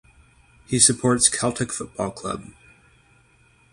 [0.65, 2.53] He supports Celtic Football Club.